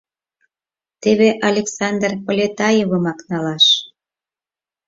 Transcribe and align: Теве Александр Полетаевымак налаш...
Теве 1.01 1.29
Александр 1.49 2.11
Полетаевымак 2.25 3.19
налаш... 3.31 3.65